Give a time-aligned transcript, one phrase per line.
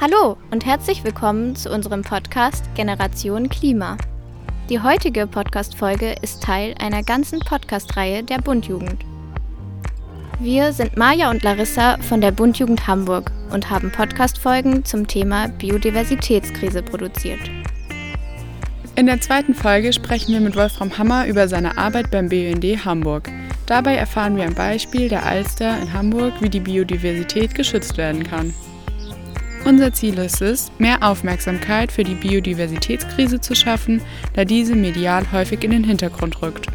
[0.00, 3.96] Hallo und herzlich willkommen zu unserem Podcast Generation Klima.
[4.68, 9.04] Die heutige Podcast-Folge ist Teil einer ganzen Podcast-Reihe der Bundjugend.
[10.40, 16.82] Wir sind Maja und Larissa von der Bundjugend Hamburg und haben Podcast-Folgen zum Thema Biodiversitätskrise
[16.82, 17.40] produziert.
[18.96, 23.30] In der zweiten Folge sprechen wir mit Wolfram Hammer über seine Arbeit beim BUND Hamburg.
[23.66, 28.52] Dabei erfahren wir am Beispiel der Alster in Hamburg, wie die Biodiversität geschützt werden kann.
[29.66, 34.02] Unser Ziel ist es, mehr Aufmerksamkeit für die Biodiversitätskrise zu schaffen,
[34.34, 36.66] da diese medial häufig in den Hintergrund rückt.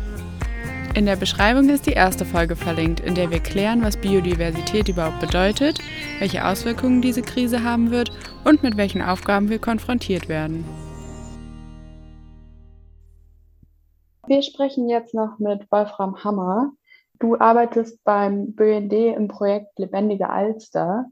[0.96, 5.20] In der Beschreibung ist die erste Folge verlinkt, in der wir klären, was Biodiversität überhaupt
[5.20, 5.78] bedeutet,
[6.18, 8.10] welche Auswirkungen diese Krise haben wird
[8.44, 10.66] und mit welchen Aufgaben wir konfrontiert werden.
[14.26, 16.72] Wir sprechen jetzt noch mit Wolfram Hammer.
[17.20, 21.06] Du arbeitest beim BND im Projekt Lebendige Alster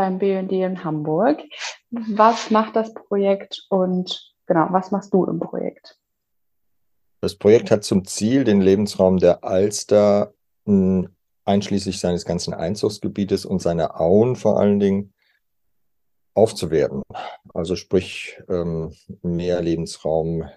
[0.00, 1.42] beim BND in Hamburg.
[1.90, 5.98] Was macht das Projekt und genau, was machst du im Projekt?
[7.20, 10.32] Das Projekt hat zum Ziel, den Lebensraum der Alster
[10.64, 11.10] hm,
[11.44, 15.12] einschließlich seines ganzen Einzugsgebietes und seiner Auen vor allen Dingen
[16.32, 17.02] aufzuwerten.
[17.52, 20.48] Also sprich, ähm, mehr Lebensraum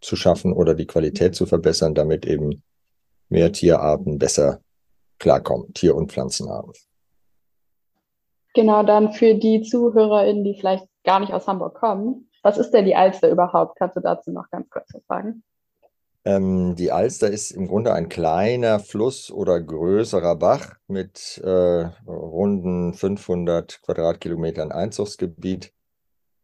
[0.00, 2.64] zu schaffen oder die Qualität zu verbessern, damit eben
[3.28, 4.60] mehr Tierarten besser
[5.20, 6.72] klarkommen, Tier- und Pflanzenarten.
[8.54, 12.28] Genau, dann für die ZuhörerInnen, die vielleicht gar nicht aus Hamburg kommen.
[12.42, 13.78] Was ist denn die Alster überhaupt?
[13.78, 15.42] Kannst du dazu noch ganz kurz was sagen?
[16.24, 21.48] Ähm, die Alster ist im Grunde ein kleiner Fluss oder größerer Bach mit äh,
[22.06, 25.72] runden 500 Quadratkilometern Einzugsgebiet.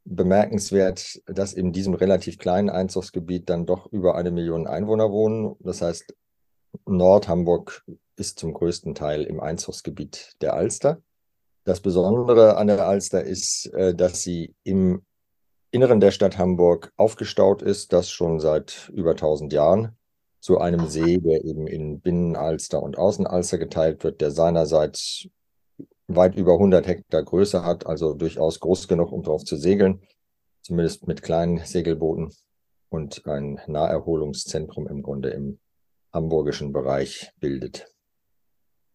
[0.05, 5.55] Bemerkenswert, dass in diesem relativ kleinen Einzugsgebiet dann doch über eine Million Einwohner wohnen.
[5.61, 6.17] Das heißt,
[6.87, 7.85] Nordhamburg
[8.17, 11.03] ist zum größten Teil im Einzugsgebiet der Alster.
[11.69, 15.03] Das Besondere an der Alster ist, äh, dass sie im
[15.71, 19.95] Inneren der Stadt Hamburg aufgestaut ist, das schon seit über 1000 Jahren
[20.41, 25.29] zu einem See, der eben in Binnenalster und Außenalster geteilt wird, der seinerseits
[26.07, 30.01] weit über 100 Hektar Größe hat, also durchaus groß genug, um darauf zu segeln,
[30.63, 32.33] zumindest mit kleinen Segelbooten
[32.89, 35.59] und ein Naherholungszentrum im Grunde im
[36.15, 37.93] hamburgischen Bereich bildet.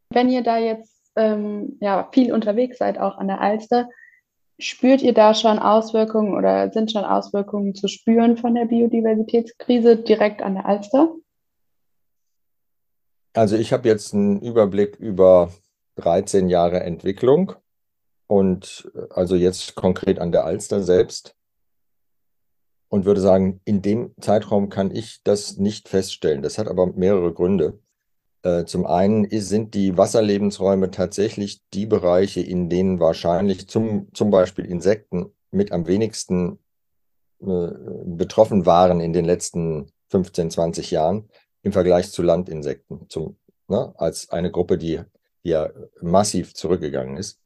[0.10, 3.90] Wenn ihr da jetzt ähm, ja, viel unterwegs seid, auch an der Alster,
[4.60, 10.42] spürt ihr da schon Auswirkungen oder sind schon Auswirkungen zu spüren von der Biodiversitätskrise direkt
[10.42, 11.14] an der Alster?
[13.34, 15.52] Also ich habe jetzt einen Überblick über
[15.96, 17.54] 13 Jahre Entwicklung
[18.28, 21.36] und äh, also jetzt konkret an der Alster selbst
[22.90, 26.44] und würde sagen, in dem Zeitraum kann ich das nicht feststellen.
[26.44, 27.80] Das hat aber mehrere Gründe.
[28.44, 34.66] Äh, zum einen sind die Wasserlebensräume tatsächlich die Bereiche, in denen wahrscheinlich zum, zum Beispiel
[34.66, 36.60] Insekten mit am wenigsten
[37.42, 37.70] äh,
[38.06, 41.30] betroffen waren in den letzten 15, 20 Jahren
[41.62, 43.38] im Vergleich zu Landinsekten, zum,
[43.68, 45.02] ne, als eine Gruppe, die,
[45.46, 45.70] die ja
[46.02, 47.40] massiv zurückgegangen ist.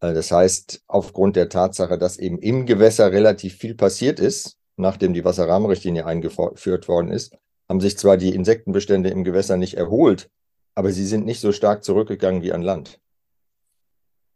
[0.00, 5.14] Äh, das heißt, aufgrund der Tatsache, dass eben im Gewässer relativ viel passiert ist, nachdem
[5.14, 7.36] die Wasserrahmenrichtlinie eingeführt worden ist,
[7.68, 10.30] haben sich zwar die Insektenbestände im Gewässer nicht erholt,
[10.74, 13.00] aber sie sind nicht so stark zurückgegangen wie an Land.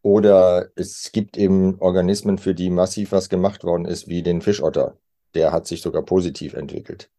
[0.03, 4.97] Oder es gibt eben Organismen, für die massiv was gemacht worden ist, wie den Fischotter.
[5.35, 7.11] Der hat sich sogar positiv entwickelt.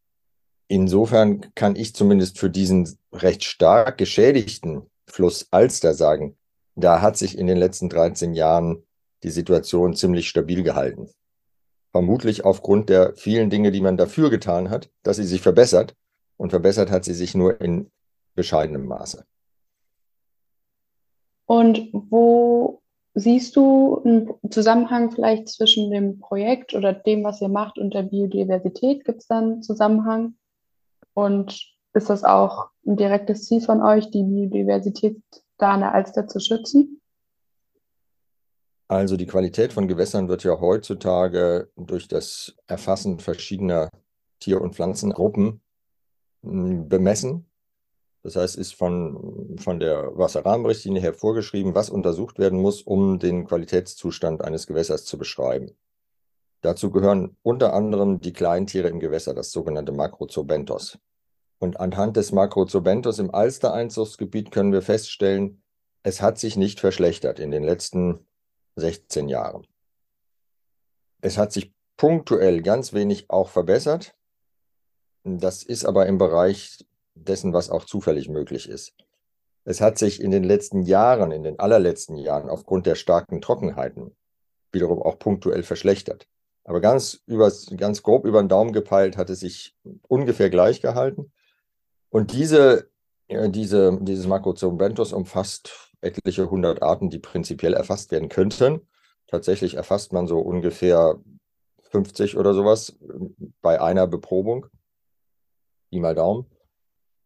[0.68, 6.38] Insofern kann ich zumindest für diesen recht stark geschädigten Fluss Alster sagen,
[6.76, 8.84] da hat sich in den letzten 13 Jahren
[9.24, 11.10] die Situation ziemlich stabil gehalten
[11.92, 15.96] vermutlich aufgrund der vielen Dinge, die man dafür getan hat, dass sie sich verbessert.
[16.38, 17.92] Und verbessert hat sie sich nur in
[18.36, 19.26] bescheidenem Maße.
[21.46, 22.82] Und wo
[23.16, 28.04] siehst du einen Zusammenhang vielleicht zwischen dem Projekt oder dem, was ihr macht und der
[28.04, 29.04] Biodiversität?
[29.04, 30.36] Gibt es da einen Zusammenhang?
[31.14, 31.60] Und
[31.94, 35.22] ist das auch ein direktes Ziel von euch, die Biodiversität
[35.58, 36.99] da an der Alster zu schützen?
[38.90, 43.92] Also die Qualität von Gewässern wird ja heutzutage durch das Erfassen verschiedener
[44.40, 45.62] Tier- und Pflanzengruppen
[46.42, 47.46] hm, bemessen.
[48.24, 53.46] Das heißt, ist von, von der Wasserrahmenrichtlinie her vorgeschrieben, was untersucht werden muss, um den
[53.46, 55.70] Qualitätszustand eines Gewässers zu beschreiben.
[56.62, 60.98] Dazu gehören unter anderem die Kleintiere im Gewässer, das sogenannte Makrozobentos.
[61.60, 65.62] Und anhand des Makrozobentos im Alster-Einzugsgebiet können wir feststellen,
[66.02, 68.26] es hat sich nicht verschlechtert in den letzten
[68.76, 69.68] 16 Jahren.
[71.22, 74.16] Es hat sich punktuell ganz wenig auch verbessert.
[75.24, 78.94] Das ist aber im Bereich dessen, was auch zufällig möglich ist.
[79.66, 84.16] Es hat sich in den letzten Jahren, in den allerletzten Jahren, aufgrund der starken Trockenheiten
[84.72, 86.28] wiederum auch punktuell verschlechtert.
[86.64, 89.76] Aber ganz, übers, ganz grob über den Daumen gepeilt hat es sich
[90.08, 91.32] ungefähr gleich gehalten.
[92.10, 92.90] Und diese,
[93.28, 98.88] diese, dieses Makrozoom Bentos umfasst etliche hundert Arten, die prinzipiell erfasst werden könnten.
[99.28, 101.20] Tatsächlich erfasst man so ungefähr
[101.92, 102.98] 50 oder sowas
[103.62, 104.68] bei einer Beprobung.
[105.90, 106.46] Pi mal Daumen.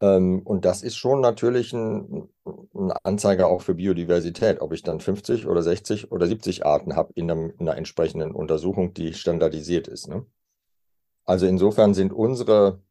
[0.01, 4.99] Ähm, und das ist schon natürlich ein, ein, Anzeiger auch für Biodiversität, ob ich dann
[4.99, 10.07] 50 oder 60 oder 70 Arten habe in, in, einer entsprechenden Untersuchung, die standardisiert ist.
[10.07, 10.25] Ne?
[11.25, 12.81] Also insofern sind unsere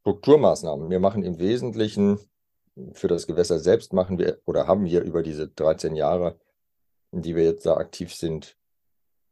[0.00, 2.18] Strukturmaßnahmen, wir machen im Wesentlichen
[2.92, 6.38] für das Gewässer selbst machen wir oder haben wir über diese 13 Jahre,
[7.12, 8.56] in die wir jetzt da aktiv sind,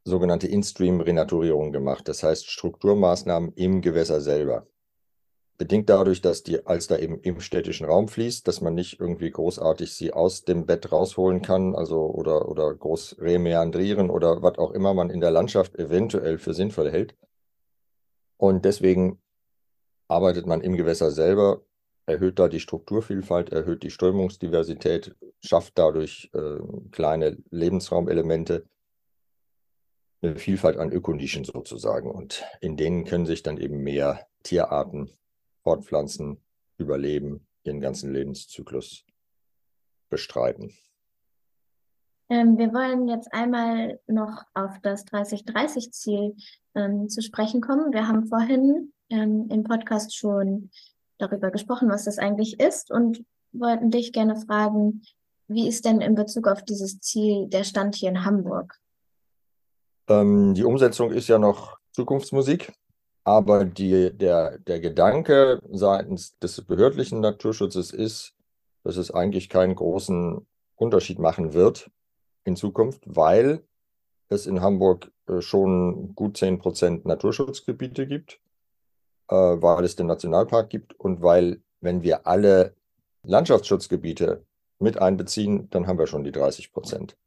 [0.03, 2.07] sogenannte In-Stream-Renaturierung gemacht.
[2.07, 4.67] Das heißt Strukturmaßnahmen im Gewässer selber
[5.59, 9.93] bedingt dadurch, dass die Alster eben im städtischen Raum fließt, dass man nicht irgendwie großartig
[9.93, 14.93] sie aus dem Bett rausholen kann, also oder, oder groß remeandrieren oder was auch immer
[14.93, 17.13] man in der Landschaft eventuell für sinnvoll hält.
[18.37, 19.21] Und deswegen
[20.07, 21.61] arbeitet man im Gewässer selber,
[22.09, 26.59] erhöht da die Strukturvielfalt, erhöht die Strömungsdiversität, schafft dadurch äh,
[26.91, 28.65] kleine Lebensraumelemente,
[30.21, 32.11] eine Vielfalt an Ökonischen sozusagen.
[32.11, 35.09] Und in denen können sich dann eben mehr Tierarten
[35.63, 36.41] fortpflanzen,
[36.77, 39.05] überleben, ihren ganzen Lebenszyklus
[40.09, 40.73] bestreiten.
[42.29, 46.35] Ähm, wir wollen jetzt einmal noch auf das 30-30-Ziel
[46.75, 47.91] ähm, zu sprechen kommen.
[47.91, 50.69] Wir haben vorhin ähm, im Podcast schon
[51.19, 55.03] darüber gesprochen, was das eigentlich ist und wollten dich gerne fragen,
[55.47, 58.79] wie ist denn in Bezug auf dieses Ziel der Stand hier in Hamburg?
[60.07, 62.73] Ähm, die Umsetzung ist ja noch Zukunftsmusik.
[63.23, 68.33] Aber die, der, der Gedanke seitens des behördlichen Naturschutzes ist,
[68.83, 71.91] dass es eigentlich keinen großen Unterschied machen wird
[72.43, 73.61] in Zukunft, weil
[74.29, 78.39] es in Hamburg äh, schon gut 10 Prozent Naturschutzgebiete gibt,
[79.29, 82.73] äh, weil es den Nationalpark gibt und weil, wenn wir alle
[83.23, 84.43] Landschaftsschutzgebiete
[84.79, 87.17] mit einbeziehen, dann haben wir schon die 30 Prozent.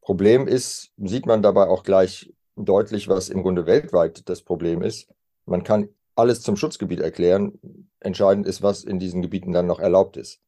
[0.00, 5.08] Problem ist, sieht man dabei auch gleich deutlich, was im Grunde weltweit das Problem ist.
[5.44, 7.58] Man kann alles zum Schutzgebiet erklären.
[8.00, 10.40] Entscheidend ist, was in diesen Gebieten dann noch erlaubt ist.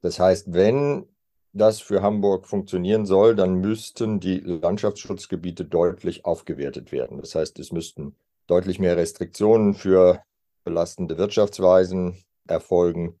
[0.00, 1.06] Das heißt, wenn
[1.52, 7.20] das für Hamburg funktionieren soll, dann müssten die Landschaftsschutzgebiete deutlich aufgewertet werden.
[7.20, 8.14] Das heißt, es müssten
[8.46, 10.22] deutlich mehr Restriktionen für
[10.64, 13.18] belastende Wirtschaftsweisen erfolgen.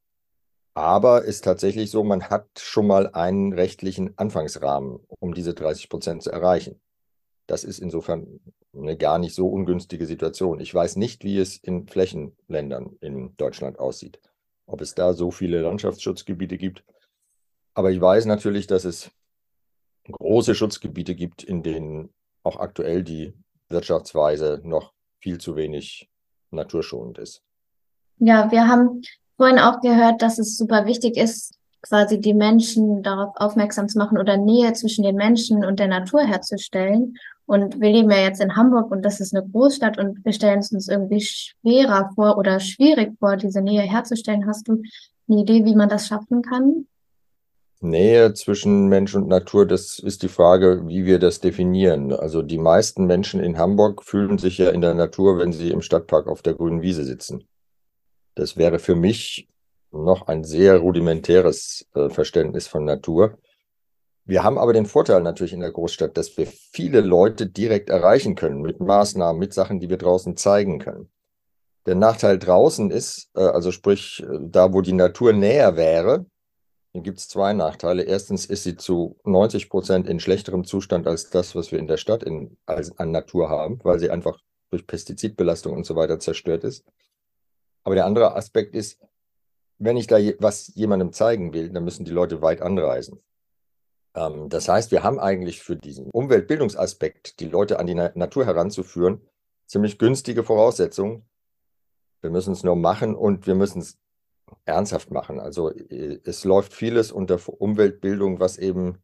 [0.74, 6.22] Aber ist tatsächlich so, man hat schon mal einen rechtlichen Anfangsrahmen, um diese 30 Prozent
[6.22, 6.80] zu erreichen.
[7.46, 8.40] Das ist insofern
[8.72, 10.60] eine gar nicht so ungünstige Situation.
[10.60, 14.20] Ich weiß nicht, wie es in Flächenländern in Deutschland aussieht,
[14.66, 16.84] ob es da so viele Landschaftsschutzgebiete gibt.
[17.74, 19.10] Aber ich weiß natürlich, dass es
[20.10, 23.34] große Schutzgebiete gibt, in denen auch aktuell die
[23.68, 26.09] Wirtschaftsweise noch viel zu wenig
[26.50, 27.42] naturschonend ist.
[28.18, 29.02] Ja, wir haben
[29.36, 34.18] vorhin auch gehört, dass es super wichtig ist, quasi die Menschen darauf aufmerksam zu machen
[34.18, 37.16] oder Nähe zwischen den Menschen und der Natur herzustellen.
[37.46, 40.60] Und wir leben ja jetzt in Hamburg und das ist eine Großstadt und wir stellen
[40.60, 44.46] es uns irgendwie schwerer vor oder schwierig vor, diese Nähe herzustellen.
[44.46, 44.82] Hast du
[45.28, 46.86] eine Idee, wie man das schaffen kann?
[47.82, 52.12] Nähe zwischen Mensch und Natur, das ist die Frage, wie wir das definieren.
[52.12, 55.80] Also die meisten Menschen in Hamburg fühlen sich ja in der Natur, wenn sie im
[55.80, 57.48] Stadtpark auf der grünen Wiese sitzen.
[58.34, 59.48] Das wäre für mich
[59.92, 63.38] noch ein sehr rudimentäres äh, Verständnis von Natur.
[64.24, 68.34] Wir haben aber den Vorteil natürlich in der Großstadt, dass wir viele Leute direkt erreichen
[68.34, 71.08] können mit Maßnahmen, mit Sachen, die wir draußen zeigen können.
[71.86, 76.26] Der Nachteil draußen ist, äh, also sprich, äh, da wo die Natur näher wäre,
[76.94, 78.02] gibt es zwei Nachteile.
[78.02, 81.96] Erstens ist sie zu 90 Prozent in schlechterem Zustand als das, was wir in der
[81.96, 84.38] Stadt in, als, an Natur haben, weil sie einfach
[84.70, 86.84] durch Pestizidbelastung und so weiter zerstört ist.
[87.82, 89.00] Aber der andere Aspekt ist,
[89.78, 93.22] wenn ich da was jemandem zeigen will, dann müssen die Leute weit anreisen.
[94.14, 98.44] Ähm, das heißt, wir haben eigentlich für diesen Umweltbildungsaspekt, die Leute an die Na Natur
[98.44, 99.20] heranzuführen,
[99.66, 101.24] ziemlich günstige Voraussetzungen.
[102.20, 103.98] Wir müssen es nur machen und wir müssen es
[104.64, 105.40] ernsthaft machen.
[105.40, 108.98] Also äh, es läuft vieles unter Umweltbildung, was eben,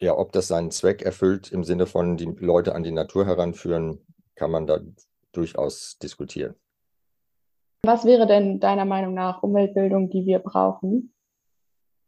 [0.00, 4.00] ja, ob das seinen Zweck erfüllt im Sinne von die Leute an die Natur heranführen,
[4.34, 4.80] kann man da
[5.32, 6.54] durchaus diskutieren.
[7.84, 11.12] Was wäre denn deiner Meinung nach Umweltbildung, die wir brauchen?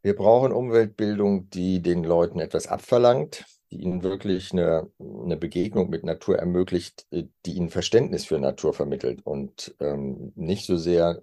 [0.03, 6.03] Wir brauchen Umweltbildung, die den Leuten etwas abverlangt, die ihnen wirklich eine, eine Begegnung mit
[6.03, 11.21] Natur ermöglicht, äh, die ihnen Verständnis für Natur vermittelt und ähm, nicht so sehr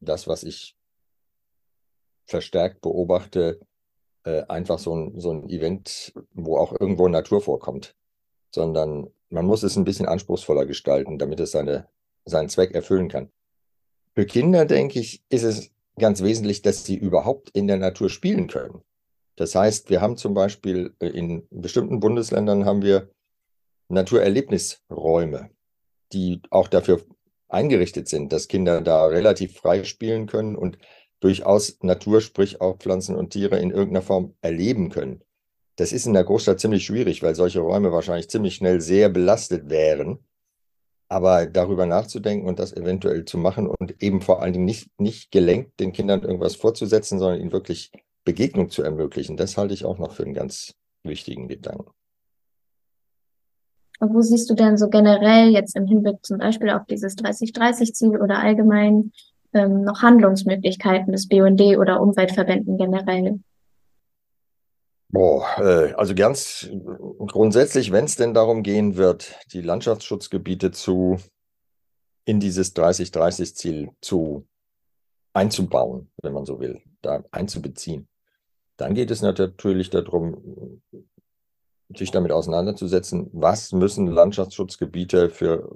[0.00, 0.76] das, was ich
[2.26, 3.60] verstärkt beobachte,
[4.24, 7.96] äh, einfach so ein, so ein Event, wo auch irgendwo Natur vorkommt,
[8.50, 11.88] sondern man muss es ein bisschen anspruchsvoller gestalten, damit es seine,
[12.24, 13.30] seinen Zweck erfüllen kann.
[14.14, 18.48] Für Kinder, denke ich, ist es ganz wesentlich, dass sie überhaupt in der Natur spielen
[18.48, 18.82] können.
[19.36, 23.10] Das heißt, wir haben zum Beispiel äh, in bestimmten Bundesländern haben wir
[23.88, 25.50] Naturerlebnisräume,
[26.12, 27.00] die auch dafür
[27.48, 30.78] eingerichtet sind, dass Kinder da relativ frei spielen können und
[31.20, 35.22] durchaus Natur, sprich auch Pflanzen und Tiere in irgendeiner Form erleben können.
[35.76, 39.70] Das ist in der Großstadt ziemlich schwierig, weil solche Räume wahrscheinlich ziemlich schnell sehr belastet
[39.70, 40.18] wären.
[41.08, 45.30] Aber darüber nachzudenken und das eventuell zu machen und eben vor allen Dingen nicht, nicht
[45.30, 47.92] gelenkt, den Kindern irgendwas vorzusetzen, sondern ihnen wirklich
[48.24, 51.90] Begegnung zu ermöglichen, das halte ich auch noch für einen ganz wichtigen Gedanken.
[53.98, 58.20] Und wo siehst du denn so generell jetzt im Hinblick zum Beispiel auf dieses 30-30-Ziel
[58.20, 59.12] oder allgemein
[59.52, 63.40] ähm, noch Handlungsmöglichkeiten des BUND oder Umweltverbänden generell?
[65.10, 66.70] Boah, äh, also ganz
[67.26, 71.18] grundsätzlich, wenn es denn darum gehen wird, die Landschaftsschutzgebiete zu
[72.26, 74.46] in dieses 30-30-Ziel zu
[75.32, 78.06] einzubauen, wenn man so will, da einzubeziehen.
[78.76, 80.82] Dann geht es natürlich darum,
[81.96, 85.68] sich damit auseinanderzusetzen, was müssen Landschaftsschutzgebiete für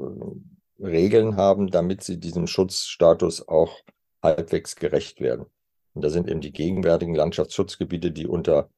[0.81, 3.81] äh, Regeln haben, damit sie diesem Schutzstatus auch
[4.23, 5.47] halbwegs gerecht werden.
[5.95, 8.69] Und da sind eben die gegenwärtigen Landschaftsschutzgebiete, die unter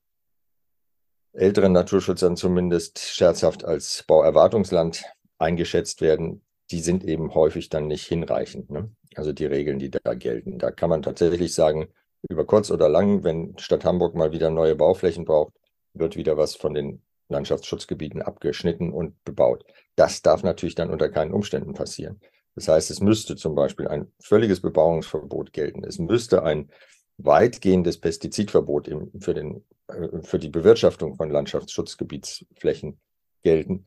[1.32, 5.04] älteren Naturschützern zumindest scherzhaft als Bauerwartungsland
[5.38, 8.70] eingeschätzt werden, die sind eben häufig dann nicht hinreichend.
[8.70, 8.90] Ne?
[9.16, 10.58] Also die Regeln, die da gelten.
[10.58, 11.88] Da kann man tatsächlich sagen,
[12.28, 15.52] über kurz oder lang, wenn Stadt Hamburg mal wieder neue Bauflächen braucht,
[15.92, 19.64] wird wieder was von den Landschaftsschutzgebieten abgeschnitten und bebaut.
[19.96, 22.20] Das darf natürlich dann unter keinen Umständen passieren.
[22.54, 25.84] Das heißt, es müsste zum Beispiel ein völliges Bebauungsverbot gelten.
[25.84, 26.70] Es müsste ein
[27.16, 33.00] weitgehendes Pestizidverbot im, für, den, äh, für die Bewirtschaftung von Landschaftsschutzgebietsflächen
[33.42, 33.86] gelten.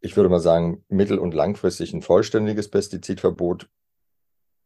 [0.00, 3.68] Ich würde mal sagen, mittel- und langfristig ein vollständiges Pestizidverbot,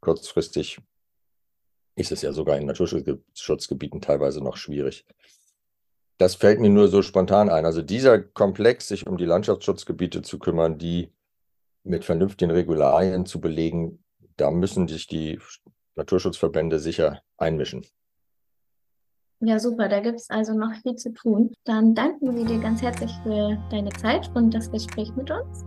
[0.00, 0.78] kurzfristig
[1.94, 5.04] ist es ja sogar in Naturschutzgebieten teilweise noch schwierig.
[6.18, 7.64] Das fällt mir nur so spontan ein.
[7.64, 11.12] Also dieser Komplex, sich um die Landschaftsschutzgebiete zu kümmern, die
[11.84, 14.04] mit vernünftigen Regularien zu belegen,
[14.36, 15.38] da müssen sich die
[15.96, 17.84] Naturschutzverbände sicher einmischen.
[19.40, 21.52] Ja, super, da gibt es also noch viel zu tun.
[21.64, 25.64] Dann danken wir dir ganz herzlich für deine Zeit und das Gespräch mit uns.